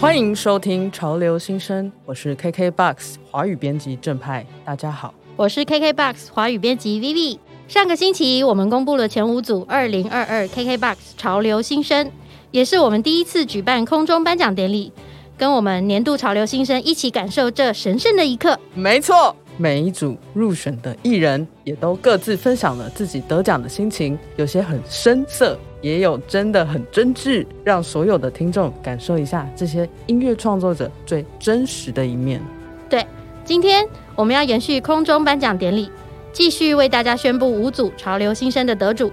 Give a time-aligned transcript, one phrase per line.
[0.00, 5.12] 欢迎收听《潮流新生》，我是 KKBOX 华语编辑正派，大家好。
[5.36, 7.38] 我是 KKBOX 华语编辑 Vivi。
[7.68, 12.10] 上个星期我们公布了前五组二零二二 KKBOX 潮流新生，
[12.50, 14.90] 也是我们第一次举办空中颁奖典礼，
[15.36, 18.58] 跟我们年度潮流新生一起感受这神圣的一刻。
[18.74, 32.40] 没错，每一组入选的艺人也都各自分享了自己得奖的心情，有些很深涩，也有真的很真挚，让所有的听众感受一下这些音乐创作者最真实的一面。
[32.88, 33.06] 对，
[33.44, 35.90] 今天我们要延续空中颁奖典礼，
[36.32, 39.12] 继续为大家宣布五组潮流新生的得主。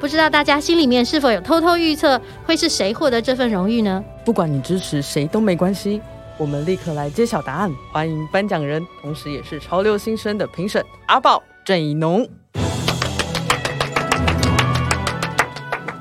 [0.00, 4.04] 不知道大家心里面是否有偷偷预测会是谁获得这份荣誉呢？
[4.24, 6.00] 不管你支持谁都没关系，
[6.36, 7.72] 我们立刻来揭晓答案。
[7.92, 12.28] 欢迎颁奖人，同时也是潮流新生的评审阿宝郑以农。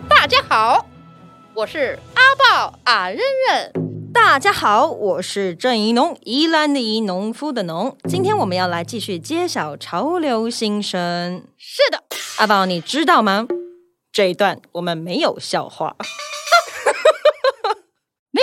[0.09, 0.87] 大家好，
[1.53, 3.71] 我是阿豹阿任任。
[4.11, 7.95] 大家好，我是郑怡农，宜兰的宜，农夫的农。
[8.09, 11.45] 今天我们要来继续揭晓潮流新生。
[11.57, 12.03] 是的，
[12.39, 13.47] 阿宝，你知道吗？
[14.11, 15.95] 这一段我们没有笑话。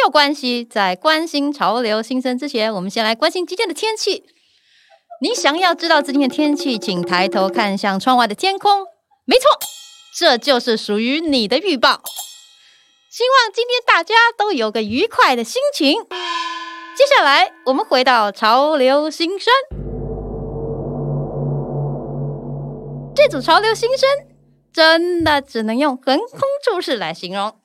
[0.00, 4.24] 没有关系，在关心潮流新生之前，我们先来关心今天的天气。
[5.20, 8.86] 你想要知道今天的天气，请抬头看向窗外的天空。
[9.26, 9.50] 没错，
[10.16, 12.00] 这就是属于你的预报。
[13.10, 16.02] 希望今天大家都有个愉快的心情。
[16.96, 19.52] 接下来，我们回到潮流新生。
[23.14, 24.08] 这组潮流新生
[24.72, 27.59] 真的只能用横空出世来形容。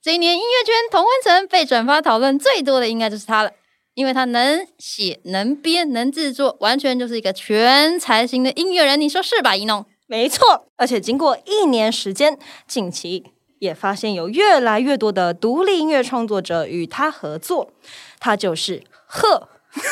[0.00, 3.50] 这一年音乐圈同温层被转发讨论最多的，应该就是他了，
[3.94, 9.00] 因为他能写、能编、能制作，完全就是一个全才型的音乐人。
[9.00, 9.84] 你说是吧，一农？
[10.06, 13.24] 没错，而且经过一年时间，近期
[13.58, 17.72] 也发现有越来越多的独立音乐创作者与他合作，
[18.20, 19.48] 他就是贺。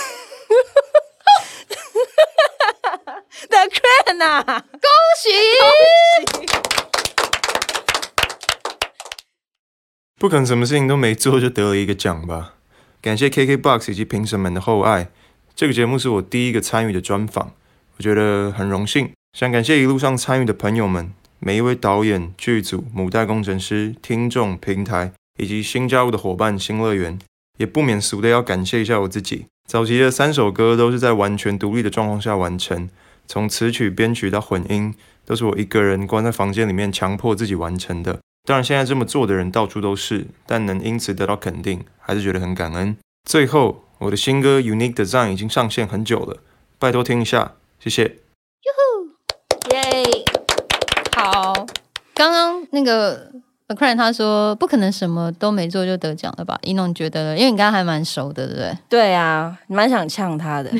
[3.48, 4.64] The Crown 啊！
[4.70, 4.88] 恭
[5.20, 5.30] 喜！
[10.18, 12.54] 不可能什么事情都没做就得了一个奖吧？
[13.02, 15.08] 感谢 KKBOX 以及评审们的厚爱。
[15.54, 17.52] 这个节目是我第一个参与的专访，
[17.98, 19.10] 我觉得很荣幸。
[19.36, 27.18] 想感谢一路上参与的朋友们，每一位导演、剧组、母带工程师、听众、平台以及新加入的伙伴新乐园，
[27.58, 29.44] 也不免俗的要感谢一下我自己。
[29.68, 32.88] 早期的三首歌都是在完全独立的状况下完成，
[33.26, 34.94] 从词曲编曲到混音，
[35.26, 38.20] 都是我一个人关在房间里面强迫自己完成的。
[38.46, 42.96] 当然，现在这么做的人到处都是，但能因此得到肯定，还是觉得很感恩。
[43.28, 46.38] 最后，我的新歌《Unique Design》已经上线很久了，
[46.78, 48.18] 拜托听一下，谢谢。
[49.72, 49.82] 耶！
[51.16, 51.52] 好，
[52.14, 53.32] 刚刚那个
[53.66, 56.56] a c r a n 他说不可能什么都没做就得奖了吧？
[56.62, 57.36] 一农你觉得？
[57.36, 58.78] 因为你刚刚还蛮熟的，对不对？
[58.88, 60.70] 对啊，蛮想呛他的，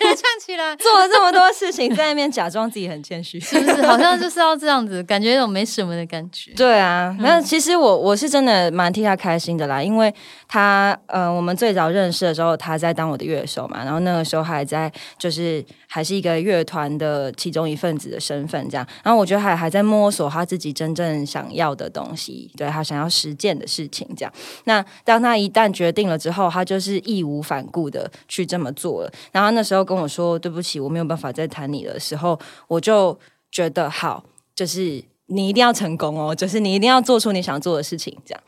[0.00, 3.82] 唱起来， 做了这么多事情，在那边假装自己很谦虚，是不是？
[3.82, 6.52] 好像就是要这样子，感觉有种没什么的感觉。
[6.52, 10.12] 对啊，那其实我我是真的蛮替他开心的啦，因为
[10.48, 24.32] 他呃，我们最早认识的时候，他在当我的乐手嘛，然后那个时候还在就是还是一个乐团的其中一份子的身份这样，然后我觉得还还在摸索他自己真正想要的东西，对他想要实践的事情这样。
[24.64, 29.12] 那当他一旦决定了之后，他就是义无反顾的去这么做了。
[29.32, 32.38] 然后那时候跟我说对不起，我没有办法再谈你的时候，
[32.68, 33.18] 我就
[33.50, 38.42] 觉得好，就是你一定要成功哦，就是你一定要做出你想做的事情，这样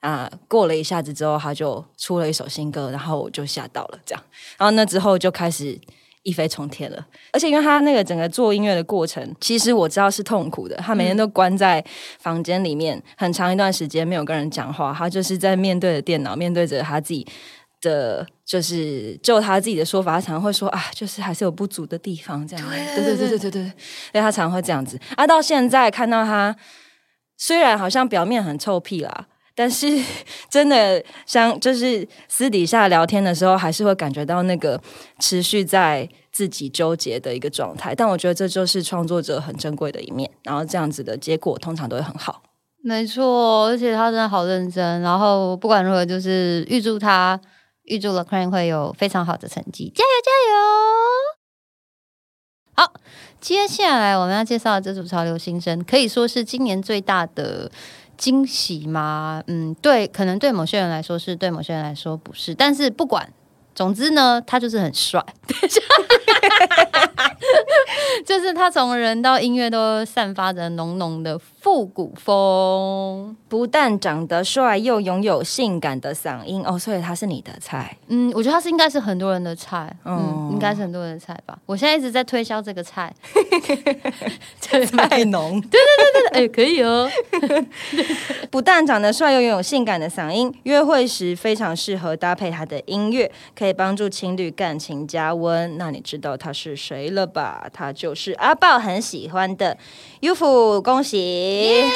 [0.00, 0.30] 啊。
[0.48, 4.24] 过了一下子之后，他就出了一首新歌，然后我就吓到了，这样。
[4.56, 5.78] 然后那之后就开始
[6.22, 7.06] 一飞冲天了。
[7.32, 10.76] 而且因为他那个整个做音乐的过程，其实我知道是痛苦的。
[10.76, 11.84] 他每天都关在
[12.18, 17.26] 房间里面，很长一段时间没有跟人讲话，他就是在面对着电脑，面对着他自己。
[17.80, 22.68] 的，就是就他自己的说法，他常常会说啊，就是还是有不足的地方，这样。
[22.68, 23.62] 对对对对对对对，
[24.12, 24.98] 所以他常常会这样子。
[25.16, 26.54] 啊，到现在看到他，
[27.36, 29.86] 虽然好像表面很臭屁啦，但是
[30.50, 34.80] 真的像就是私底下聊天的时候，还是会感觉到那个
[35.20, 37.94] 持续在自己纠结的一个状态。
[37.94, 40.28] 但我觉得这就是创作者很珍贵的一面。
[40.42, 42.42] 然后这样子的结果通常都会很好。
[42.82, 45.00] 没错，而且他真的好认真。
[45.00, 47.38] 然后不管如何，就是预祝他。
[47.88, 50.58] 预祝了 Crane 会有非常好的成绩，加油加油！
[52.74, 52.92] 好，
[53.40, 57.70] 接下来我们要介绍的这组潮流新生，可以说是今年最大的
[58.16, 59.42] 惊喜吗？
[59.48, 62.54] 嗯，对，可能对某些人来说是，对某些人来说不是。
[62.54, 63.32] 但是不管
[63.78, 65.24] 总之呢，他就是很帅，
[68.26, 73.36] 就是他从人到音乐都散发着浓浓的复古风。
[73.48, 77.96] 不但长得帅，又拥有性感的嗓音哦，所以他是你的菜。
[78.08, 81.56] 嗯，我觉得他是应该是很多人的菜，嗯，哦应该是很多人的菜吧。
[81.64, 83.14] 我现在一直在推销这个菜，
[84.60, 85.62] 太浓，
[86.34, 87.08] 哎、可以哦。
[88.50, 95.76] 不但长得帅，又拥有性感的嗓音，约会时非常适合搭配他的音乐，可以帮助情侣感情加温。
[95.78, 97.68] 那你知道他是谁了吧？
[97.72, 99.76] 他就是阿豹很喜欢的
[100.20, 101.16] u f 恭喜！
[101.16, 101.88] 那我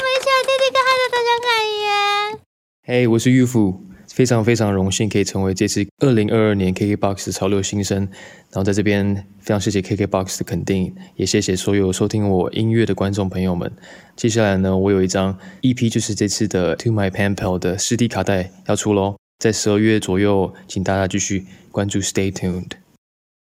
[0.00, 1.48] 们一起来听听看他的得奖感
[1.80, 2.40] 言。
[2.84, 8.08] 嘿我是 UFO，，非常非常荣幸可以成为这次二零二二年 KKBOX 潮流新生。
[8.50, 13.72] 然后在这边非常谢谢 KKBOX 的肯定，也谢谢所有收听我音乐的观众朋友们。
[14.16, 22.70] 接下来呢，我有一张 EP，就是这次的 To My Pen Pal 的实体卡带要出喽，在十二月左右，请大家继续关注，Stay tuned。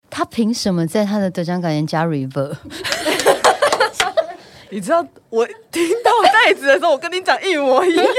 [0.09, 2.57] 他凭什么在他的得奖感言加 reverb？
[4.71, 8.11] 你知道我听到袋子的时候，我跟你讲一模一样的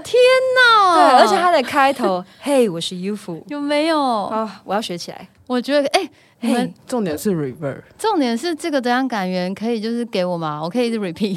[0.02, 0.14] 天
[0.54, 0.94] 哪！
[0.94, 3.98] 对，而且他的开头， 嘿，我是 UFO，有没有？
[3.98, 5.28] 哦，我要学起来。
[5.46, 6.08] 我觉得，哎、
[6.40, 10.58] 你们嘿重点是 reverb，重点是这个得奖感言可以就是给我吗？
[10.62, 11.36] 我可以一直 repeat，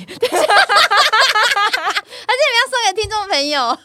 [2.30, 3.78] 还是你们要送给听众朋友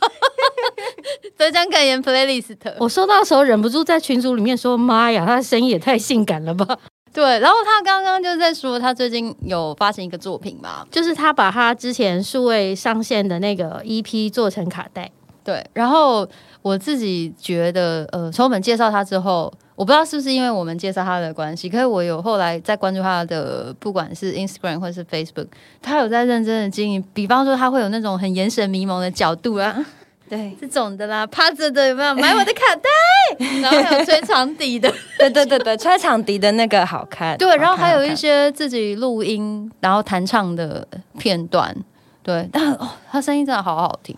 [1.37, 2.57] 得奖感言 playlist？
[2.79, 6.79] 我收到的时候忍不住在群组里面说：“妈呀，他的声音也太性感了吧
[7.13, 15.11] 对，然后他刚刚就在说他最近有发行一个作品嘛，！”就是他把他之前数位上线的那个 EP 做成卡带，
[15.45, 16.29] 对，然后
[16.63, 25.49] 我自己觉得，呃，从我们介绍他之后，我不知道是不是因为我们介绍他的关系，可是我有后来在关注他的，不管是 Instagram 或是 Facebook，
[25.83, 27.05] 他有在认真的经营。
[27.13, 29.85] 比方说，他会有那种很眼神迷蒙的角度啊，
[30.29, 32.15] 对，这种的啦，趴着的有没有？
[32.15, 34.89] 买我的卡带， 然后还有吹长笛的，
[35.19, 37.37] 对对对对，吹长笛的那个好看。
[37.37, 40.87] 对，然后还有一些自己录音然后弹唱的
[41.19, 41.75] 片段，
[42.23, 44.17] 对，但哦，他声音真的好好听，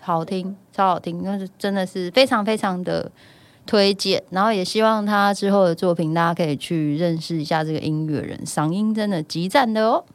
[0.00, 3.10] 好听，超好听，那是真的是非常非常的
[3.68, 4.24] 推荐。
[4.30, 10.06] 然后也希望他之后的作品，大家可以去认识一下这个音乐人，嗓音真的极赞的哦。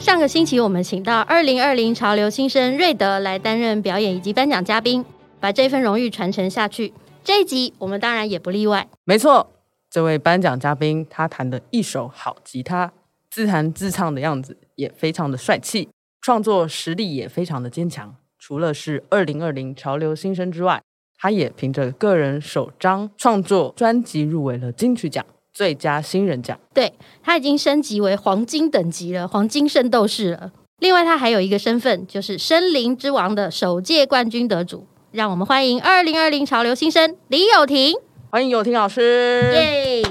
[0.00, 5.04] 上个星期我们请到二零二零潮流新生瑞德来担任表演以及颁奖嘉宾，
[5.38, 6.92] 把这份荣誉传承下去。
[7.22, 8.88] 这一集我们当然也不例外。
[9.04, 9.48] 没错，
[9.88, 12.92] 这位颁奖嘉宾他弹的一手好吉他，
[13.30, 15.88] 自弹自唱的样子也非常的帅气，
[16.20, 18.16] 创作实力也非常的坚强。
[18.44, 20.82] 除了是二零二零潮流新生之外，
[21.16, 26.58] 他也凭着个人首张创作专辑入围了金曲奖最佳新人奖。
[26.74, 26.92] 对
[27.22, 30.50] 他已经升级为黄金等级了，黄金圣斗士了。
[30.80, 34.88] 另外，他还有一个身份，就是森林之王的首届冠军得主。
[35.12, 37.94] 让我们欢迎二零二零潮流新生李友廷，
[38.28, 39.52] 欢迎友廷老师。
[39.54, 40.02] 耶！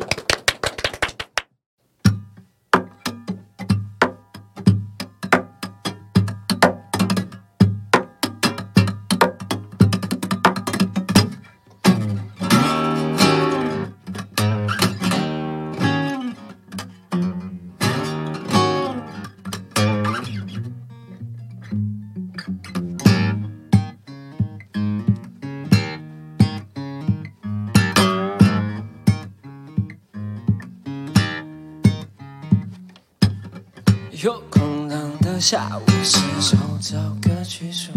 [35.41, 37.91] 下午，是时候找个去处，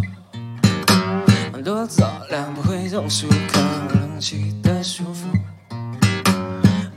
[1.62, 3.60] 多走两步会中暑，靠
[3.94, 5.28] 冷气的舒服。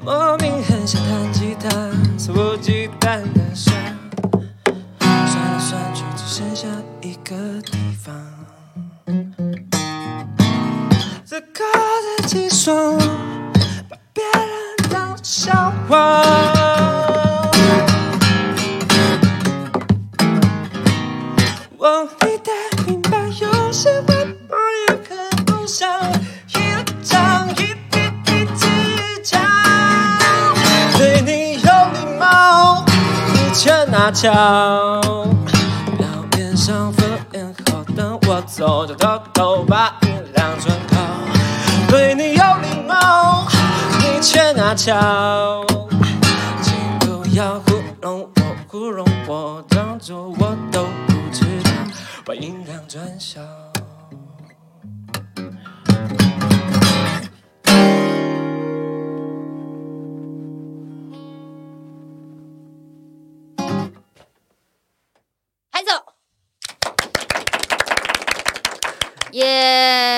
[0.01, 1.69] 莫名很想弹吉他，
[2.17, 3.21] 肆无忌惮
[44.67, 44.83] 阿，请
[46.99, 51.71] 不要糊弄我，糊弄我，当作我都不知道，
[52.25, 53.39] 把音量转小。
[65.71, 65.91] 拍手，
[69.31, 70.16] 耶！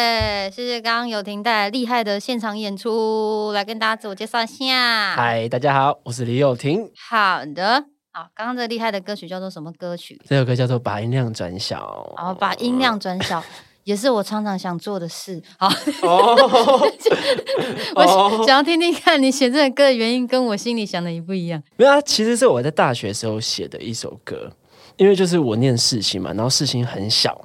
[0.51, 5.13] 谢谢刚刚有婷带来厉害的现场演出，来跟大家自我介绍一下。
[5.15, 6.89] 嗨，大家好，我是李友婷。
[6.97, 10.19] 好的，好，刚刚这厉害的歌曲叫做什么歌曲？
[10.27, 12.15] 这首歌叫做《把音量转小》。
[12.17, 13.43] 然后把音量转小，
[13.85, 15.39] 也是我常常想做的事。
[15.59, 15.67] 好，
[16.01, 16.35] 哦，
[17.95, 21.61] 我想要听听看你写这首歌的原因，跟我心里想的一不一样。
[21.77, 24.51] 没有啊，其实是我在大学时候写的一首歌，
[24.97, 27.39] 因为就是我念世新嘛，然后世新很小，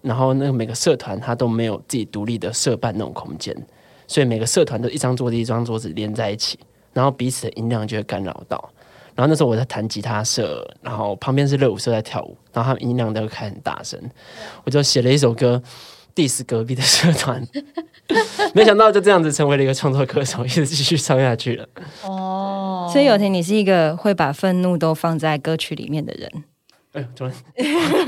[0.00, 3.54] 然后那个每个社团它都没有自己独立的社办那种空间，
[4.06, 6.58] 所以每个社团都一张桌子一张桌子连在一起，
[6.92, 8.72] 然后彼此的音量就会干扰到。
[9.14, 14.00] 然后那时候我在弹吉他社，然后旁边是热舞社在跳舞，然后他们音量都会开很大声，
[14.64, 15.60] 我就写了一首歌
[16.14, 17.44] diss 隔壁的社团，
[18.54, 21.68] 没想到就这样子成为了一个创作歌手，一直继续唱下去了。
[22.04, 26.44] 哦，所以有婷，你是一个会把愤怒都放在歌曲里面的人。
[26.98, 27.32] 哎呦，突然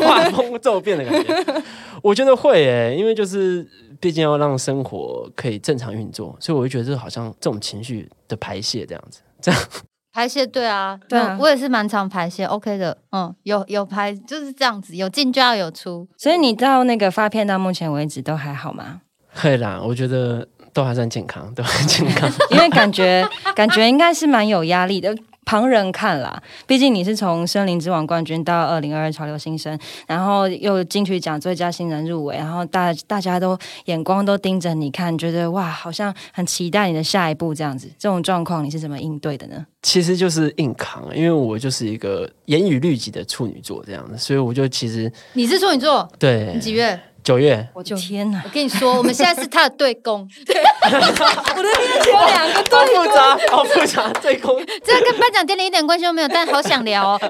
[0.06, 1.62] 画风骤变的感觉。
[2.02, 3.66] 我觉得会诶，因为就是
[4.00, 9.60] 毕竟要让生活可以正常运作，所以我就觉得这好像这种情绪的排泄这样子，这样
[10.12, 16.08] 排泄对啊，对啊嗯我也是蛮常排泄，OK 的，嗯，有有排就是这样子，有进就要有出。
[16.16, 19.02] 所以你到那个发片到目前为止都还好吗？
[19.32, 19.80] 会啦。
[19.84, 22.28] 我觉得都还算健康，都很健康。
[22.50, 25.14] 因为感觉感觉应该是蛮有压力的。
[25.44, 37.90] 旁人看啦，毕竟你是从《森林之王》冠军到二零二二潮流新生，然后又金曲奖最佳新人入围，然后大大家都眼光都盯着你看，觉得哇，好像很期待你的下一步这样子。
[37.98, 39.66] 这种状况你是怎么应对的呢？
[39.82, 47.00] 其实就是硬扛，因为我就是一个严于律己的处女座这样子，所以我就其实你是处女座，对你几月？
[47.22, 48.48] 九月我就天哪我！
[48.48, 50.26] 跟你说，我们现在是他的对攻，
[50.88, 57.20] 有两个好复杂，好复杂，这空这个跟颁奖典礼一点关系都没有，但好想聊哦，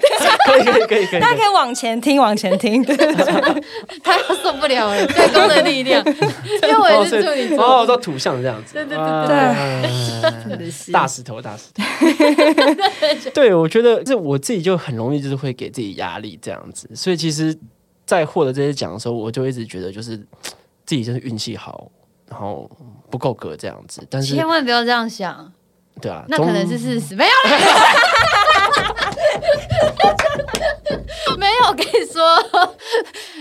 [0.46, 2.82] 可以可以可以可以大家可以往前听，往前听。
[2.84, 3.62] 对对对
[4.02, 6.04] 他要受不了了，对攻的力量，
[6.62, 7.64] 因为我也是处女座。
[7.64, 11.82] 哦，到土象这样子，对对对对，大石头大石头。
[13.34, 17.56] 对，我觉得这我自己就很容易就是会给自己压力这样子，所以其实，
[18.06, 20.16] 在获得这些奖的时候，我就一直觉得就是
[20.86, 21.90] 自己真是运气好，
[22.30, 22.70] 然后
[23.10, 24.06] 不够格这样子。
[24.08, 25.52] 但是千万不要这样想，
[26.00, 27.58] 对啊，那可能是事实，没有啦。
[31.38, 32.20] 没有，我跟你说，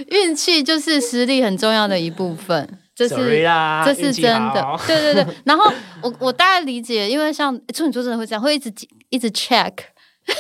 [0.08, 4.80] 运气就是实力很重要的一部分，这是这是真的。
[4.88, 5.70] 对对对，然后
[6.02, 8.72] 我我大概理解，因为像处女座真的会这样，会一直
[9.10, 9.74] 一直 check，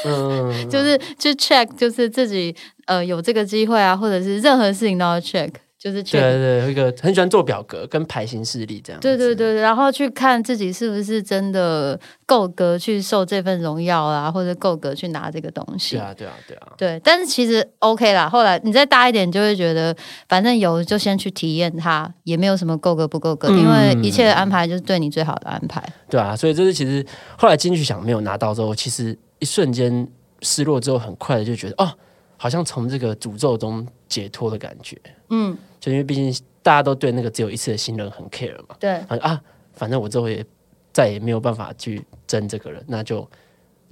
[0.06, 9.00] 嗯， 就是去 check，就是自己呃有这个机会啊，或者是任何事情都要 check，就是对对一个很喜欢做表格跟排行事例这样。
[9.00, 15.95] 对对对，对然后去看自己是不是真的够格去受这份荣耀啊，或者够格去拿这个东西。
[15.95, 18.27] 对啊对啊对啊，对，但是其实 OK 啦。
[18.27, 19.95] 后来你再大一点，就会觉得
[20.27, 25.81] 反正有就先去体验它，也没有什么够格不够格，因为一切的安排就是对你最好的安排。
[26.09, 27.05] 对啊，所以这是其实
[27.38, 30.05] 后来金曲奖没有拿到之后，其实一瞬间
[30.41, 31.89] 失落之后，很快的就觉得哦，
[32.36, 35.00] 好像从这个诅咒中解脱的感觉。
[35.29, 39.41] 嗯，就因为毕竟大家都对那个只有一次的新人很 care 嘛，对，啊啊，
[39.74, 40.45] 反正我之后也
[40.91, 43.27] 再也没有办法去争这个人，那就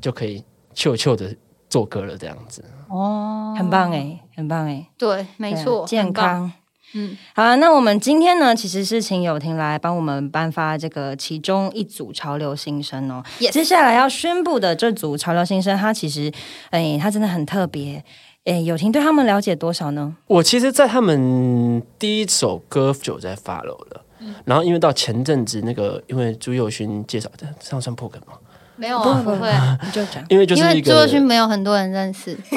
[0.01, 1.34] 就可以悄悄的
[1.70, 2.63] 做歌了，这样子。
[2.89, 6.12] 哦很棒哎，很棒哎，对，没错，健。
[6.13, 6.51] 康。
[6.94, 13.22] 嗯，好啊，那我们今天呢，其实是请友婷来帮我们颁发这个其中一组潮流新生哦。
[13.39, 16.32] Yes 接下来要宣布的这组潮流新生，他其实，
[16.70, 18.01] 哎，他真的很特别。
[18.48, 20.16] 哎，友婷对他们了解多少呢？
[20.25, 24.01] 我其实，在他们第一首歌就有在 follow 了，
[24.46, 28.34] 然后因为到前阵子那个，因为朱佑勋介绍的，这样算破梗吗？
[28.77, 29.51] 没有啊，不会，
[29.84, 30.24] 你就讲。
[30.30, 32.38] 因为就是因为朱若勋没有很多人认识。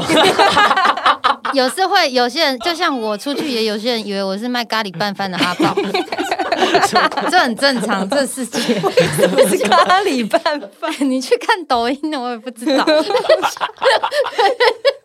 [1.54, 5.74] 有时会有些人，就像我出去，也有些人以为我是卖咖喱拌饭的阿宝，
[7.28, 8.60] 这很正常，这世界。
[8.78, 10.40] 是咖喱拌
[10.78, 12.86] 饭， 你去看抖音的，我也不知道。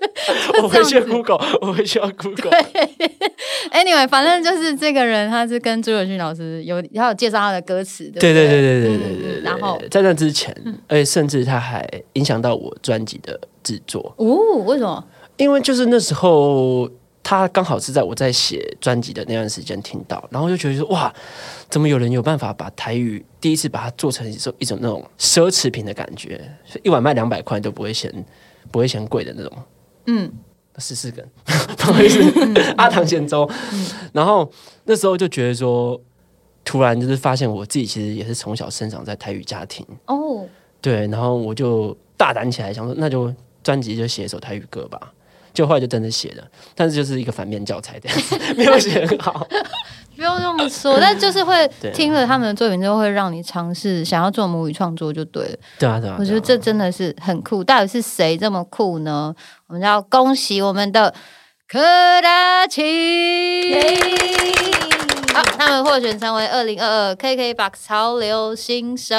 [0.62, 2.52] 我回去 Google，我回去要 Google。
[3.72, 10.56] Anyway，反正就是这个人，他是跟朱友勋老师有，他有介绍他的歌词，对对对对对对对然后，在那之前，
[10.88, 14.36] 而且甚至他还影响到我专辑的制作，哦，
[14.66, 15.04] 为什么？
[15.38, 16.90] 因为就是那时候
[17.22, 21.14] 他刚好是在我在写专辑的那段时间听到，然后就觉得说哇，
[21.70, 26.40] 怎么有人有办法把台语第一次把它做成一种一种那种奢侈品的感觉，
[26.84, 28.10] 一碗卖两百块都不会嫌
[28.72, 29.52] 不会嫌贵的那种。
[30.08, 30.32] 嗯，
[30.78, 31.28] 十四根，
[31.78, 32.22] 不好意思，
[32.78, 33.50] 阿唐咸粥。
[34.14, 34.50] 然后
[34.86, 36.00] 那时候就觉得说，
[36.64, 40.46] 突然就是发现我自己其实也是从小生长在台语家庭，哦，
[40.82, 43.34] 对，然后我就大胆起来，想说那就
[43.64, 45.12] 专辑就写一首台语歌吧。
[45.54, 46.46] 就后来就真的写了，
[46.76, 49.48] 但是就是一个反面教材这样子，没有写很好。
[50.16, 55.58] 不用这么说，但就是会听了他们的作品之后，会让你尝试想要做母语创作就对了。
[55.78, 57.64] 对啊，对啊，我觉得这真的是很酷。
[57.64, 59.36] 到底是谁这么酷呢？
[59.68, 61.14] 我们要恭喜我们的
[61.68, 61.80] 柯
[62.22, 63.76] 达奇，
[65.34, 69.16] 好，他们获选成为二零二二 KKBOX 潮流新生，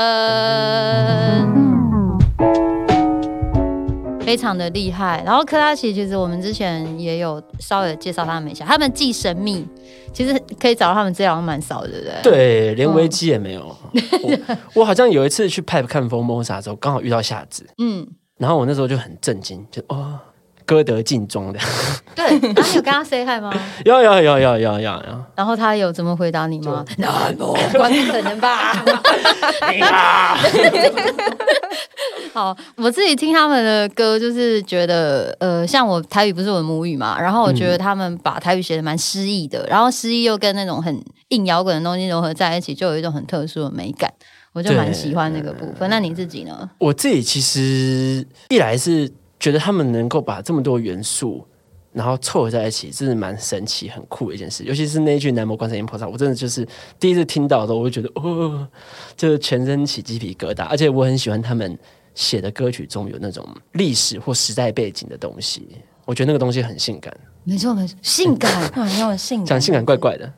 [4.26, 5.22] 非常的厉害。
[5.24, 9.64] 然后克拉奇其实我们之前也有稍微介绍他们一下，他们既神秘，
[10.12, 12.22] 其实可以找到他们资料蛮少的，对不对？
[12.22, 13.64] 对，连危机也没有。
[13.64, 18.04] 我 我好像有一次去 Pipe 看风 Mosa 的时候，刚好遇到夏子，嗯，
[18.36, 20.18] 然后我那时候就很震惊，就哦，
[20.66, 21.58] 歌德进中的，
[22.14, 22.24] 对。
[22.26, 23.50] 然后你有跟他 say hi 吗？
[23.84, 26.84] 要要要要要要要，然后他有怎么回答你吗？
[26.98, 27.78] 那不可
[28.22, 28.84] 能吧？
[32.34, 44.12] 好，我自己听他们的歌，就是觉得，呃，像我台语不是我的母语嘛，然后我觉得他们把台语写的蛮诗意的，然后诗意又跟那种很硬摇滚的东西融合在一起，就有一种很特殊的美感，
[44.52, 45.88] 我就蛮喜欢那个部分。
[45.88, 46.68] 那你自己呢？
[46.78, 51.46] 我自己其实一来是觉得他们能够把这么多元素。
[51.92, 54.62] 然后凑合在一起，真的蛮神奇、很酷的一件事。
[54.64, 56.68] 尤其是那一句“南无观世音菩萨”，我真的就是
[57.00, 58.68] 第一次听到的时候，我就觉得哦，
[59.16, 60.64] 就是全身起鸡皮疙瘩。
[60.64, 61.78] 而且我很喜欢他们
[62.14, 65.66] 写的歌曲中有那种历史或时代背景的东西，
[66.04, 67.10] 我觉得那个东西很性感，
[67.44, 70.30] 没错没错，性感哇，你有性感，讲性感怪怪的。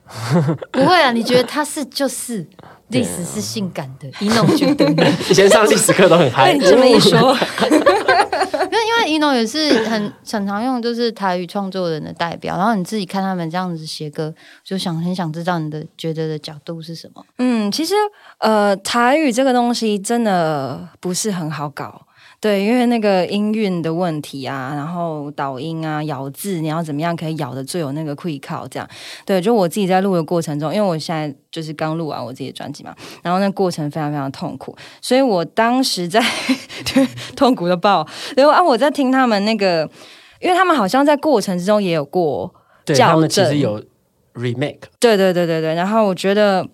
[0.70, 1.10] 不会啊？
[1.10, 2.46] 你觉得他是就是
[2.90, 5.04] 历史是性感的， 一弄觉得呢？
[5.28, 7.36] 以前上历史课都很嗨， 被你这么一说，
[9.08, 12.56] 一农也是很很常用，就是台语创作人的代表。
[12.56, 17.24] 然后你自己看他们这样子写歌，就想很想知道你的觉得的角度是什么。
[17.38, 17.94] 嗯，其实
[18.38, 22.02] 呃，台语这个东西真的不是很好搞。
[22.40, 28.88] 对，因为那个音韵的问题啊，然后导音啊、咬字，你要怎么样可以咬的最有那个 quick 靠这样？
[29.26, 36.22] 对，就我自己在录的过程中，因为我现在就是刚录完我自己的专辑嘛，然后那过程非常非常痛苦，所以我当时在
[37.34, 39.90] 痛苦的爆，然后啊，我在听他们那个，
[40.40, 43.82] 因为他们好像在过程之中也有过对校他们其实有
[44.34, 46.64] remake，对对对对对，然后我觉得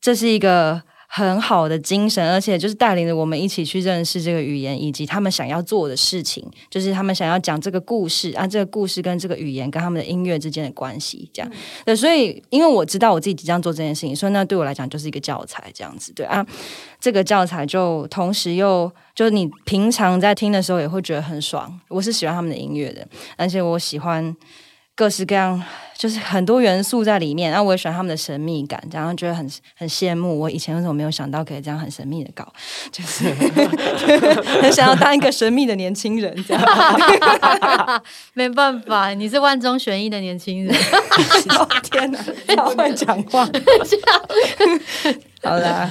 [0.00, 0.82] 这是一个
[1.14, 11.52] 很好的精神，而且就是带领着我们一起去认识这个语言，以及他们想要做的事情，就是他们想要讲这个故事啊，这个故事跟这个语言跟他们的音乐之间的关系，这样。
[11.84, 16.14] 对，所以因为我知道我自己即将做这件事情，所以那对我来讲就是一个教材，这样子。
[16.14, 16.42] 对啊，
[16.98, 21.78] 这个教材就同时又就是你平常在听的时候也会觉得很爽。
[21.88, 24.34] 我是喜欢他们的音乐的，而且我喜欢。
[24.94, 25.62] 各式各样，
[25.96, 27.50] 就是很多元素在里面。
[27.50, 30.38] 然后我也喜欢他们的神秘感，然后觉得很很羡慕。
[30.38, 32.46] 我以前为什么没有想到可以这样很神秘的搞？
[32.90, 33.24] 就是
[34.60, 36.62] 很想要当一个神秘的年轻人，这样。
[38.34, 40.76] 没办法，你是万中选一的年轻人。
[41.90, 42.18] 天哪，
[42.56, 43.48] 好会讲话。
[45.44, 45.90] 好啦，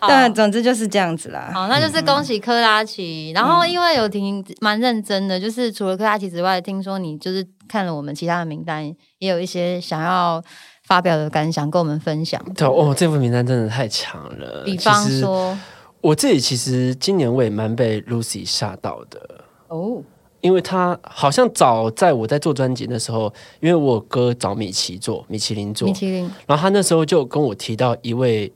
[0.00, 1.52] 但总之就是这样子啦。
[1.54, 3.30] 好，那就是恭喜科拉奇。
[3.32, 8.84] 然后因为有听蛮认真的，就是除了科拉奇之外，听说你就是看了我们其他的名单，
[9.18, 10.42] 也有一些想要
[10.82, 12.42] 发表的感想跟我们分享。
[12.54, 14.64] 对哦，这份名单真的太强了。
[14.64, 15.56] 比方说，
[16.00, 20.02] 我自己其实今年我也蛮被 Lucy 吓到的，哦，
[20.40, 28.52] 因为她好像早在我在做专辑的时候，因为我哥找米奇做，米其林做米，其林，然后他那时候就跟我提到一位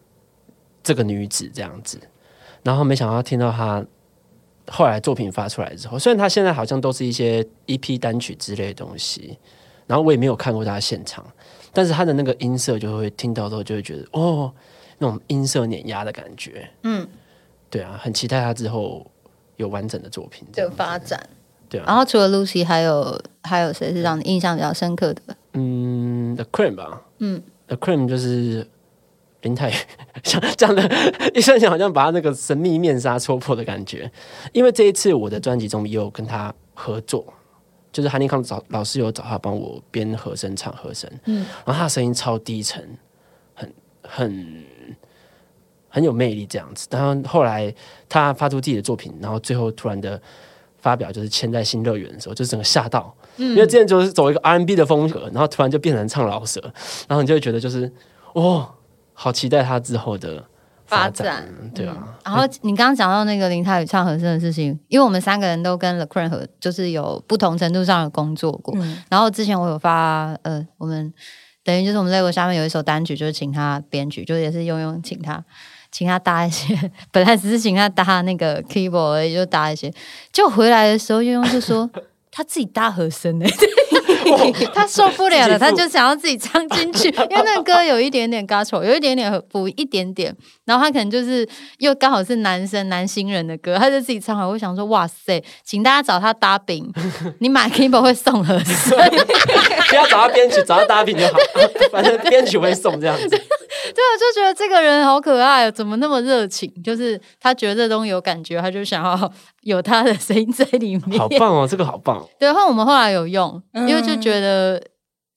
[0.82, 2.00] 这个女子这样子，
[2.62, 3.84] 然后没想到听到她
[4.70, 9.38] 后来作品发出来之后，虽然他现在好像都是一些 EP 单曲之类的东西，
[9.86, 11.24] 然后我也没有看过他的现场，
[11.72, 14.52] 但是他的那个音色就会听到之后就会觉得哦，
[14.98, 17.06] 那种音色碾压的感觉，嗯，
[17.68, 19.04] 对啊，很期待他之后
[19.56, 20.76] 有完整的作品这的样。
[20.76, 21.20] 发展。
[21.68, 25.22] 对啊然后除了 Lucy，还有还有谁是让你印象比较深刻的？
[25.54, 28.66] 嗯，The Cream 吧，嗯，The Cream 就是
[29.42, 29.70] 林泰
[30.24, 30.90] 像这样的
[31.34, 34.10] 一瞬间好像把他那个神秘面纱戳破的感觉。
[34.52, 37.24] 因为这一次我的专辑中也有跟他合作，
[37.92, 42.82] 就是韩立康找老师有找他帮我编和声、唱和声，嗯，然后他的声音超低沉，
[43.54, 44.64] 很很
[45.88, 46.88] 很有魅力这样子。
[46.90, 47.72] 然后后来
[48.08, 50.20] 他发出自己的作品，然后最后突然的
[50.78, 53.14] 发表就是签在新乐园的时候，就整个吓到。
[53.36, 56.60] 因为之前就是走一个 R&B 的风格，然后突然就变成唱老舍，
[57.08, 57.90] 然后你就会觉得就是，
[58.34, 58.68] 哦，
[59.12, 60.44] 好期待他之后的
[60.86, 68.74] 发展，对啊，然后你刚刚讲到那个林泰宇唱和声的事情，因为我们三个人都跟 The Crown 和，就是有不同程度上的工作过。
[68.78, 71.12] 嗯然后之前我有发，呃，我们
[71.64, 75.44] 等于就是我们 label 下面有一首单曲，就是请他编曲，就也是用用请他。
[75.94, 79.92] 请他搭一些，本来只是请他搭那个 keyboard 而已，就搭一些。
[80.32, 81.88] 就回来的时候，用用就说
[82.32, 83.44] 他自己搭和声呢、
[84.74, 94.48] 他受不了了，他就想要自己唱进去， 因为那个歌有一点点 gospel，有一点点补一点点，然后他可能就是又刚好是男生男新人的歌，他就自己唱好。
[94.48, 96.92] 我想说，哇塞，请大家找他搭饼，
[97.40, 98.98] 你买 keyboard 会送和声，
[99.88, 101.38] 不要找他编曲，找他搭饼就好，
[101.90, 103.40] 反正编曲会送这样子。
[103.94, 106.70] 对，我就觉得这个人好可爱哦，怎么那么热情？
[106.82, 111.18] 就是他觉得这东西有感觉，他就想要有他的声音在里面。
[111.18, 112.26] 好棒哦，这个好棒。
[112.38, 114.82] 对，然后来我们后来有用，嗯因为就觉得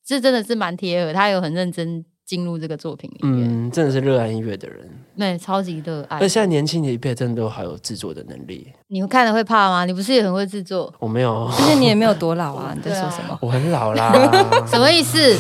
[0.06, 4.90] 这真的是蛮贴合，他有很认真进入这个作品里面，嗯，真的是热爱音乐的人。
[5.18, 6.28] 对，超级热爱那。
[6.28, 8.68] 现在年轻的一辈真的都好有制作的能力。
[8.88, 9.86] 你看了会怕吗？
[9.86, 10.92] 你不是也很会制作？
[11.00, 13.38] 我没有，而且你也没有多老啊，你在说什么？
[13.42, 14.12] 我很老啦。
[14.66, 15.38] 什么意思？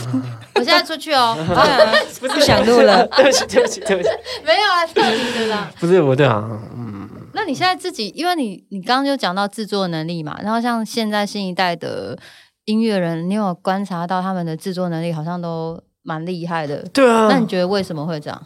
[0.55, 1.35] 我现在出去哦，
[2.21, 3.05] 不想录了。
[3.07, 4.09] 对不起，对不起，对不起，
[4.45, 5.71] 没有啊，特别的啦。
[5.79, 12.17] 不是我对啊，嗯，那你现在自己，因为你你刚刚就讲到制作能力嘛，然后像现在新一代的
[12.65, 16.81] 音乐人，你有观察到他们的制作能力好像都蛮厉害的。
[16.93, 17.27] 对啊。
[17.29, 18.41] 那你觉得为什么会这样？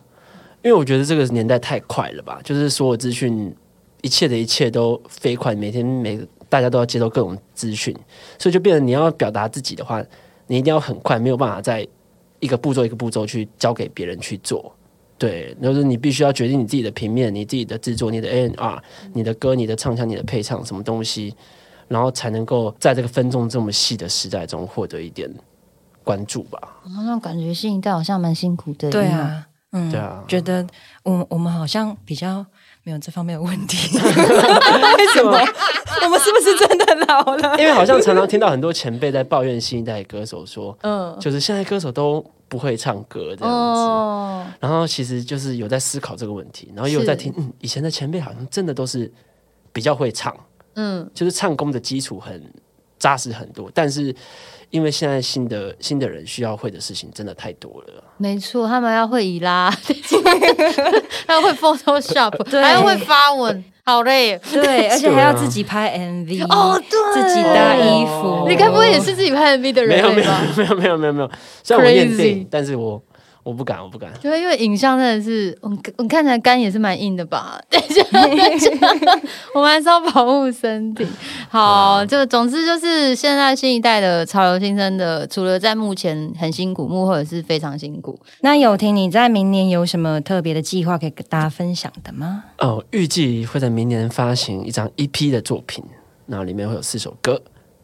[0.63, 3.56] 因为我觉得这个年代太快了吧，就是所有资讯，
[4.02, 6.19] 一切的一切都飞快，每天每
[6.50, 7.95] 大家都要接受各种资讯，
[8.38, 10.04] 所以就变成你要表达自己的话，
[10.48, 11.88] 你一定要很快，没有办法在
[12.41, 14.74] 一个步骤一个步骤去交给别人去做。
[15.17, 21.34] 对，就是你必须要决定你自己的平面、你自己的制作、你的 A N R、你的歌、你的唱腔、你的配唱什么东西，
[21.88, 25.30] 然后才能够在这个分众这么细的时代中获得一点
[26.10, 26.60] 关注吧。
[26.95, 28.89] 好像感觉新一代好像蛮辛苦的。
[28.89, 30.65] 对，啊，嗯，对啊觉得
[31.04, 32.43] 我我们好像比较
[32.82, 33.78] 没有这方面的问题。
[34.98, 35.38] 为什么？
[36.02, 37.56] 我们是不是真的老了？
[37.60, 43.82] 因为好像常常听到很多前辈在抱怨新一代歌手说，嗯，就是现在歌手都不会唱歌这样子。
[43.82, 49.12] 哦，然后其实就是有在思考这个问题，然后也有在听，嗯，以前的前辈好像真的都是
[49.72, 50.36] 比较会唱，
[50.74, 52.52] 嗯，就是唱功的基础很
[52.98, 54.15] 扎实很多，但是
[54.69, 59.69] 因为现在新的新的人需要会的事情真的太多了，没错，他们要会移拉，
[61.25, 64.39] 他要会 Photoshop，对还要会发文，好累。
[64.51, 68.45] 对，而且还要自己拍 MV 哦对自己搭衣服。
[68.47, 70.41] 你该不会也是自己拍 MV 的人没有没有吧？
[70.55, 71.32] 没有没有没有没有，
[71.63, 73.01] 虽然我念 Crazy 电影，但是我
[73.49, 77.59] 我不敢我不敢，就，因为影像真的是，我我看起来肝也是蛮硬的吧？
[79.55, 81.03] 我们还是要保护身体。
[81.49, 88.19] 好，就总之就是现在新一代的潮流新生的，除了在目前很辛苦，幕后也是非常辛苦。
[88.41, 92.43] 那友婷，你在明年有什么特别的计划可以跟大家分享的吗？
[92.59, 95.83] 哦，预计会在明年发行一张 EP 的作品，
[96.27, 97.41] 那里面会有四首歌，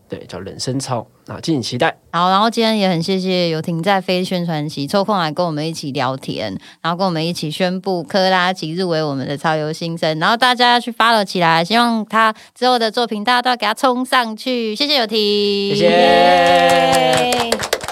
[0.07, 1.97] 对，叫《人生操》，那敬请期待。
[2.11, 14.75] 好，然后今天也很谢谢游婷在非宣传期抽空来跟我们一起聊天，然后跟我们一起宣布科拉奇入围我们的超游新生，然后大家要去 follow 起来，希望他之后的作品大家都要给他冲上去。
[14.75, 17.84] 谢谢游婷，谢谢。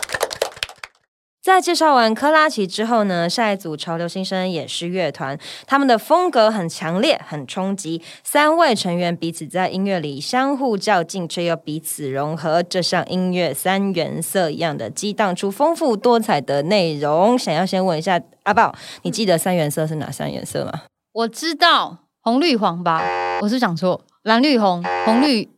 [1.44, 8.02] 在介绍完科拉奇之后呢，下一组潮流新生也是乐团，他们的风格很强烈、很冲击。
[8.24, 17.38] 三位成员彼此在音乐里相互较劲，却又彼此融合，这像音乐三原色一样的激荡出丰富多彩的内容。
[17.38, 20.84] 想要先问一下阿宝，你记得三原色是哪三原色吗？
[21.12, 23.04] 我知道红绿黄吧，
[23.42, 25.50] 我是讲错，蓝绿红，红绿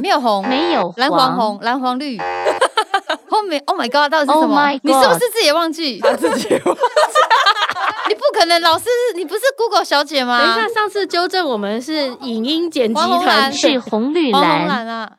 [0.00, 2.18] 没有红，没有蓝黄红，蓝黄绿。
[3.46, 6.00] 后面 Oh my God，到底是什 Oh 么你是不是自己也忘记？
[6.18, 6.48] 自己
[8.08, 10.40] 你不可能，老师是，你不是 Google 小姐吗？
[10.40, 15.16] 等一下，上次纠正我们是影音剪辑团是红绿黄红蓝，啊，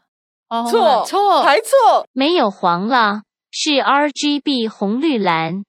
[0.69, 2.05] 错错还错，错。
[2.11, 5.63] 没有黄了，是 RGB 红绿蓝。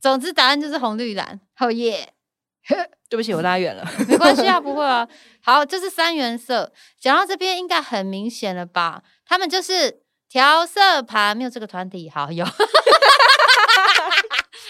[0.00, 1.40] 总之答案就是红绿蓝。
[1.54, 2.12] 好耶，
[3.08, 3.84] 对不起，我拉远了。
[4.08, 5.06] 没关系啊，不会啊。
[5.44, 6.72] 好，这是三原色。
[7.00, 9.02] 讲到这边应该很明显了吧？
[9.26, 10.01] 他们就是
[10.32, 12.42] 调色盘，没有这个团体，好有。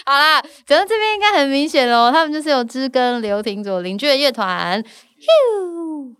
[0.05, 4.83] 好啦，讲到这边应该很明显喽，他们就是有知根、刘廷佐、邻居的乐团。
[4.83, 6.13] 咻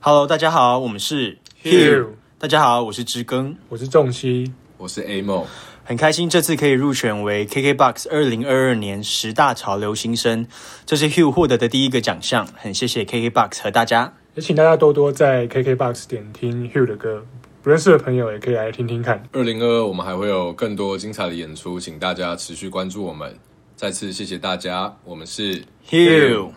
[0.00, 5.46] Hello，大家好，我们是 Hugh 大家好，我是知更，我是仲熙，我是 A Mo，
[5.82, 10.46] 很开心这次可以入选为 KKBOX 二零二二年十大潮流新生，
[10.86, 14.14] 这是 Hugh 获得的第一个奖项，很谢谢 KKBOX 和大家。
[14.36, 17.26] 也请大家多多在 KKBOX 点听 Hugh 的歌，
[17.64, 19.26] 不认识的朋友也可以来听听看。
[19.32, 23.38] 二零二二我们还会有更多精彩的演出，请大家持续关注我们。
[23.74, 26.52] 再次谢谢大家，我们是 Hugh，OK，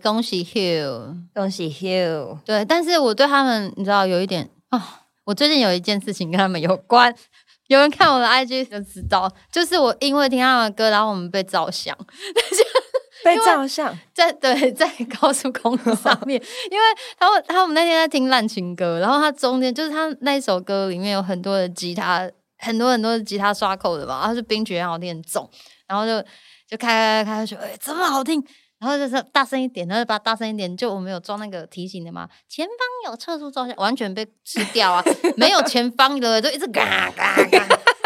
[0.00, 1.16] 恭喜 Hugh。
[1.34, 2.38] 恭喜 Hugh。
[2.44, 7.12] 对，但是我对他们，你知道有一点啊、我最近有一件事情跟他们有关，
[7.66, 11.98] 有人看我的 IG 就知道，就是我因为听他们的歌，然后我们被照相，
[13.28, 16.84] 被照相，在 对在高速公路上面，因为
[17.18, 25.48] 他们他们那天在听烂情歌，然后他中间就是他那一首歌里面有很多的吉他，很多很多的吉他刷口的嘛，然后是冰雪很好听很重，
[25.86, 26.20] 然后就
[26.66, 28.42] 就开开开开就哎这么好听，
[28.78, 35.04] 然后就是大声一点，然后把大声一点，就我们有装那个提醒的嘛，前方有测速照相，完全被吃掉啊，
[35.36, 37.58] 没有前方的就一直嘎嘎嘎，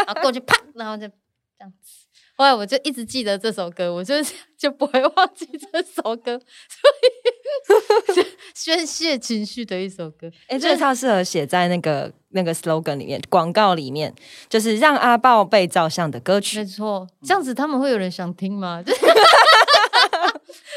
[0.07, 1.15] 然后过去啪，然后就这
[1.61, 2.02] 样子。
[2.43, 6.37] 后来我就一直记得这首歌，我就是 就不会忘记这首歌，
[6.77, 10.29] 所以 就宣泄情绪的一首歌。
[10.49, 14.13] 哎、这个超适合写在那个那个 slogan 里面，广告里面，
[14.49, 16.65] 就是让阿豹被照相的歌曲没。
[16.65, 18.83] 错，这样子他们会有人想听吗？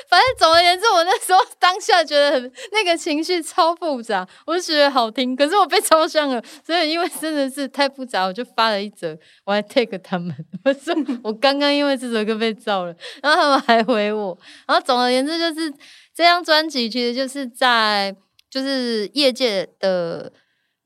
[0.05, 14.37] 就是反正总而言之，我那时候 当下觉得很那个情绪超复杂，我就觉得好听，可是我被照相了，所以因为真的是太复杂，我就发了一则，我还 take 他们，我说 我刚刚因为这首歌被造了，然后他们还回我，
[14.67, 15.71] 然后总而言之就是
[16.13, 18.15] 这张专辑其实就是在
[18.49, 20.31] 就是业界的。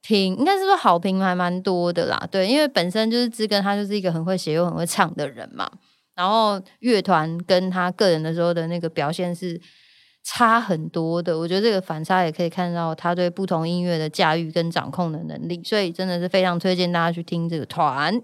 [0.01, 5.69] 评应该是说好评还蛮多的啦，对，因为本身就是知根他就是一个很会写又很会唱的人嘛，
[6.19, 9.57] 然后乐团跟他个人的时候的那个表现是
[10.21, 18.21] 差很多的，我觉得这个反差也可以看到他对不同音乐的驾驭跟掌控的能力，所以真的是非常推荐大家去听这个团。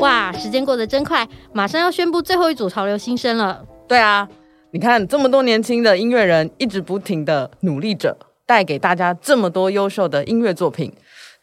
[0.00, 3.66] 哇，时间过得真快，马上要宣布最后一组潮流新生了。
[3.86, 4.26] 对啊，
[4.70, 10.90] 你看这么多年轻的音乐人一直不停的努力着，带给大家这么多优秀的音乐作品，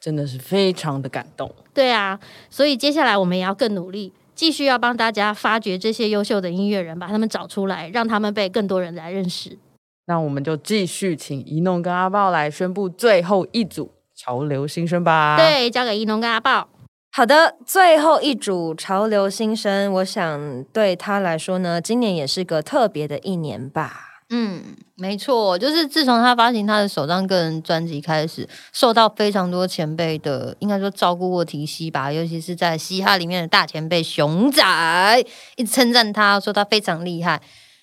[0.02, 1.50] 真的是非常的感动。
[1.74, 9.58] 对啊，所以接下来我们也要更努力，继续要帮大家发掘这些优秀的音乐人，把他们找出来，让他们被更多人来认识。
[10.08, 16.68] 那我们就继续请一弄跟阿豹来宣布最后一组潮流新生吧。，对，交给一弄跟阿豹。
[17.14, 24.11] 好的，最后一组潮流新生，我想对他来说呢，今年也是个特别的一年吧。
[24.34, 24.64] 嗯，
[24.96, 34.64] 没错，就是自从他发行他的首张个人专辑开始，受到非常多前辈的应该说照顾或提携吧，尤其是在嘻哈里面的大前辈熊仔，
[35.58, 37.32] 一直称赞他，说他非常厉害。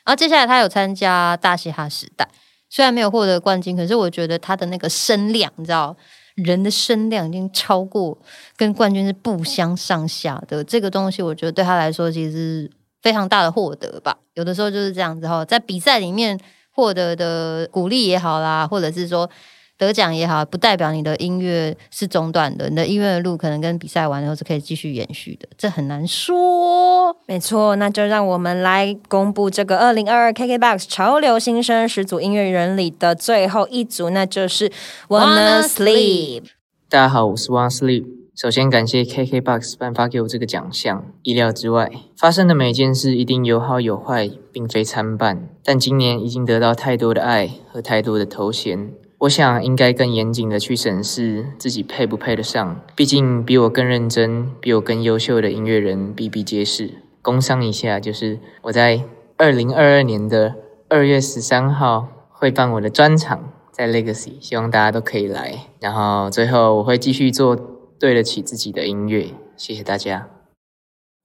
[0.07, 2.27] 然后接下来他有参加大嘻哈时代，
[2.71, 5.95] 虽然没有获得冠军，可是我觉得他的那个声量，你知道，
[6.35, 8.17] 人的声量已经超过
[8.57, 10.65] 跟冠军是不相上下的。
[10.65, 12.71] 这个东西，我觉得对他来说其实
[13.03, 14.17] 非常大的获得吧。
[14.35, 16.39] 有的时候就是这样子哈，在比赛里面
[16.71, 19.29] 获得的鼓励也好啦，或者是说
[19.77, 27.17] 得奖也好，不代表你的音乐是中断的，你的音乐的路可能跟比赛完以后是可以继续延续的，这很难说。
[27.27, 34.69] 没错，那就让我们来公布这个二零二二 KKBOX 潮流新生十组音乐人里的最后一组，那就是
[35.09, 36.43] Wanna Wanna Sleep。
[36.89, 38.18] 大家好，我是 One Sleep。
[38.41, 41.91] 首先感谢 KKBOX 颁发给我这个奖项，意料之外。
[42.17, 45.49] 发生的每件事一定有好有坏，并非参半。
[45.65, 52.81] 但今年已经得到太多的爱和太多的头衔，我想应该更严谨的去审视自己配不配得上。
[52.95, 57.03] 毕竟比我更认真、比我更优秀的音乐人比比皆是。
[57.21, 59.03] 工商一下，就是我在
[59.37, 60.55] 二零二二年的
[60.89, 63.53] 二月十三号会办我的专场。
[63.73, 65.67] 在 Legacy，希望大家都可以来。
[65.81, 67.57] 然后最后我会继续做
[67.99, 70.29] 对得起自己的音乐，谢谢大家。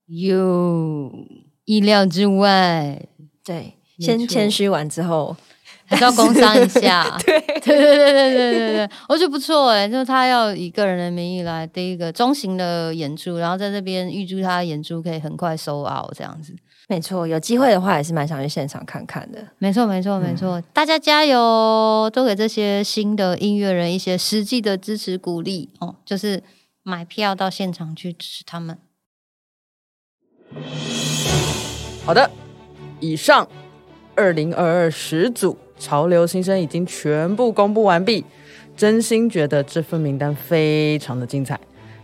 [0.06, 1.10] 哟，
[1.64, 3.00] 意料之外，
[3.44, 5.36] 对，先谦虚完之后，
[5.86, 7.16] 还是要工商一下。
[7.24, 16.54] 对对对对对对对对，我觉得不错哎，就是他要以个人的名义来第一个中型的演出，然后在这边预祝他的演出可以很快收 out 这样子。
[16.86, 19.42] 没错，有机会的话也是蛮想去现场看看的。
[19.56, 26.42] 没错没错没错，大家加油，多给这些新的音乐人一些实际的支持鼓励哦，就是
[26.84, 28.78] 买票到现场去支持他们。
[32.04, 32.30] 好的，
[33.00, 33.48] 以上
[34.14, 38.24] 二零二二十组潮流新生已经全部公布完毕。
[38.76, 41.58] 真心觉得这份名单非常的精彩，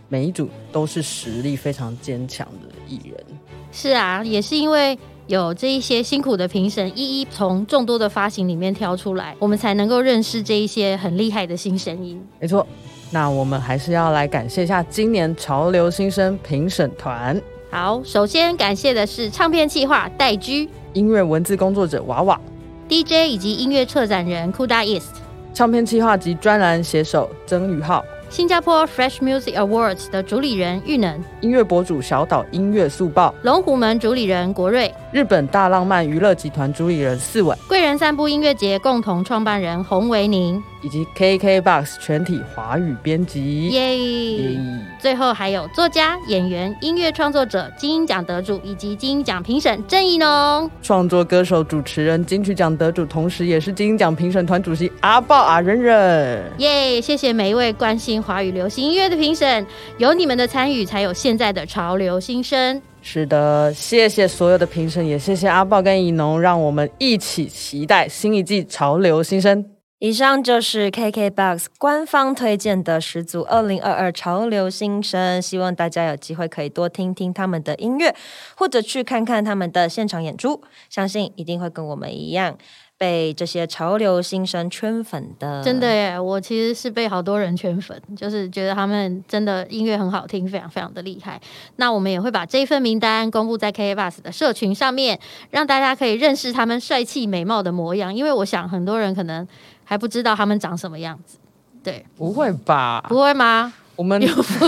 [0.07, 3.25] 每一组都是实力非常坚强的艺人。
[3.71, 12.25] 是啊，也是因为有这一些辛苦的评审一一从众多的发行里面挑出来，我们才能够认识这一些很厉害的新声音。
[12.39, 12.65] 没错，
[13.13, 22.39] 那我们还是要来感谢一下今年潮流新生评审团、好，首先感谢的是唱片企划戴居、音乐文字工作者娃娃、
[22.87, 25.15] DJ 以及音乐策展人 Kuda East、
[25.53, 43.69] 唱片企划及专栏写手曾宇浩、新加坡 Fresh Music Awards 的主理人玉能、音乐博主小岛音乐速报、龙虎门主理人国瑞、日本大浪漫娱乐集团主理人四尾，贵人散步音乐节共同创办人洪维宁，以及 KKBOX 全体华语编辑。
[43.69, 44.59] 耶！
[44.99, 50.69] 最后还有作家、演员、音乐创作者、金鹰奖得主以及金鹰奖评审郑怡农。
[50.81, 56.43] 创作歌手、主持人、金曲奖得主，同时也是金鹰奖评审团主席阿豹阿忍忍。
[56.57, 59.65] 耶谢谢每一位关心华语流行音乐的评审，
[59.97, 62.81] 有你们的参与，才有现在的潮流新生。
[63.01, 69.65] 是的，谢谢所有的评审，也谢谢阿豹跟怡农，让我们一起期待新一季潮流新生。
[70.01, 78.15] 以上就是 KKBOX 官方推荐的十组二零二二潮流新生，希望大家有机会可以多听听他们的音乐，
[78.55, 80.59] 或者去看看他们的现场演出，
[80.89, 82.57] 相信一定会跟我们一样
[82.97, 85.61] 被这些潮流新生圈粉的。
[85.63, 91.39] 真的耶，我其实是被好多人圈粉，就是觉得他们真的音乐很好听，非常非常的厉害。
[91.75, 95.19] 那我们也会把这一份名单公布在 KK Bus 的社群上面，
[95.51, 98.11] 让大家可以认识他们帅气美貌的模样。
[98.11, 99.47] 因为我想很多人可能
[99.91, 101.37] 还不知道他们长什么样子。
[101.83, 103.05] 对，不会吧？
[103.09, 103.73] 不会吗？
[103.97, 104.17] 我们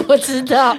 [0.09, 0.75] 我知道，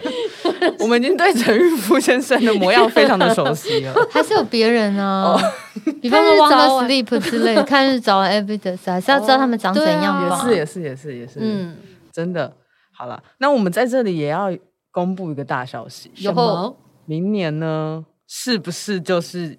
[0.80, 3.94] 我们已经对陈玉夫先生的模样非常的熟悉了。
[4.10, 5.40] 还是有别人啊，哦
[6.00, 10.42] 比方说看日早 Wonder 啊 Sleep 之类的，看日早 Evidence 还是要知道他们长怎样吧。
[10.48, 11.76] 也是，也是，也是，也是，嗯，
[12.10, 12.50] 真的。
[12.92, 14.50] 好了，那我们在这里也要
[14.90, 19.58] 公布一个大消息，有后明年呢，是不是就是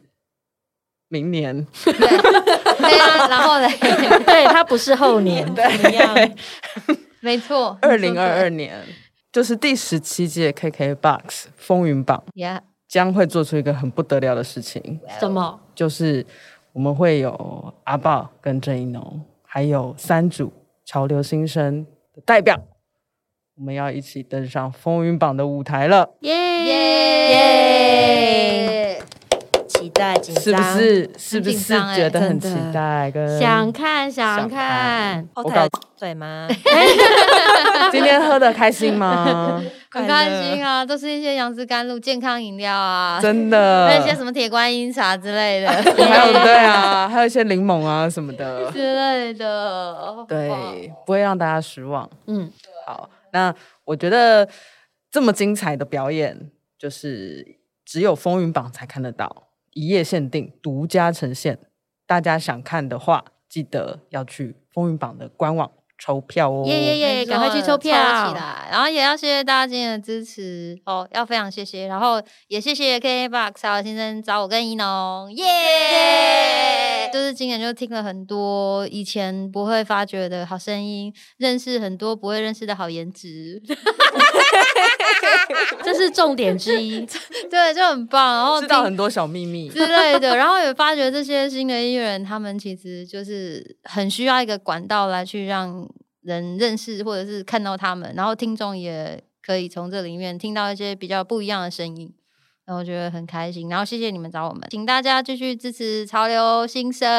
[1.10, 1.66] 明年？
[1.84, 3.68] 对啊，然后嘞，
[4.26, 6.16] 对它不是后年，怎么样？
[7.20, 8.80] 没错，二零二二年
[9.32, 15.60] 就是第十七届 KKBOX 风云榜，Yeah，将会做出一个很不得了的事情，什么？
[15.76, 16.26] 就是
[16.74, 20.54] 我们会有阿豹跟郑一农，还有三组
[20.86, 22.60] 潮流新生的代表，
[23.58, 27.67] 我们要一起登上风云榜的舞台了，耶耶！
[29.98, 31.10] 期待紧张，是不是？
[31.18, 33.10] 是不是觉得很期待？
[33.10, 36.48] 跟想看想想看，后台有我搞对吗？
[37.92, 39.60] 今天喝的开心吗？
[39.90, 45.70] 很开心啊，都是一些杨枝甘露健康饮料啊，真的，还有一些什么铁观音茶之类的，
[46.06, 52.08] 还有对啊，还有一些柠檬啊什么的，之类的，对，不会让大家失望。
[52.28, 52.52] 嗯，
[52.86, 53.52] 好，那
[53.86, 54.48] 我觉得
[55.10, 56.38] 这么精彩的表演，
[56.78, 59.47] 就是只有风云榜才看得到，
[59.78, 61.60] 一夜限定，独家呈现。
[62.08, 66.64] 大家想看的话，记得要去风云榜的官网抽票哦。
[66.66, 68.68] 耶耶耶，赶快去抽票起来！
[68.72, 77.10] 然后也要谢谢大家今天的支持哦，要非常谢谢，然后也谢谢 K A Box 还有先生找我跟怡农，耶！
[77.14, 83.62] 就是今年就听了很多以前不会发觉的好声音，认识很多不会认识的好颜值，
[85.84, 87.08] 这是重点之一。
[87.50, 88.36] 对，就很棒。
[88.36, 95.87] 然后知道很多小秘密，之类的，然后也发觉这些新的音乐人，他们其实就是很需要一个管道来去让
[96.28, 102.14] 人认识或者是看到他们，然后听众也可以从这里面听到一些比较不一样的声音。
[102.66, 107.10] 然后我觉得很开心，然后谢谢你们找我们，请大家继续支持潮流新生。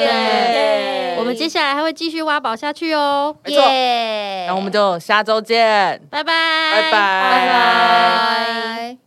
[0.00, 3.36] 耶我们接下来还会继续挖宝下去哦。
[3.44, 6.32] 没错耶那我们就下周见，拜拜，
[6.72, 9.05] 拜拜，拜拜。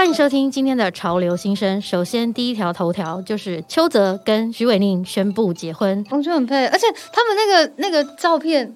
[0.00, 1.78] 欢迎收听今天的潮流新生。
[1.78, 6.02] 首先，第一条头条就是邱泽跟徐伟宁宣布结婚。
[6.08, 8.74] 我觉得很配，而且他们那个那个照片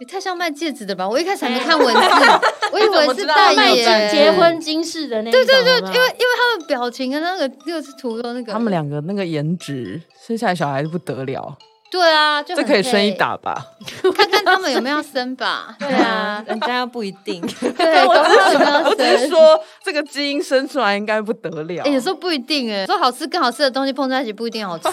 [0.00, 1.08] 也太像卖戒指的吧！
[1.08, 2.00] 我一开始还没看文字，
[2.72, 11.56] 我以为是代卖言结婚金饰的那一对对对，因为因为他们表情跟那个那个是图的那个，他们两个那个颜值，生下来小孩子不得了，
[11.90, 13.66] 对啊，就这可以生一，打吧？
[14.16, 15.74] 看看他们有没有要生吧。
[15.80, 17.40] 对啊，人家又不一定。
[17.76, 19.28] 对， 我只是有我只是。
[19.28, 21.82] 说，这个基因生出来应该不得了。
[21.84, 24.88] 哎、有时候不一定哎，说好吃跟好吃的东西碰在一起不一定好吃。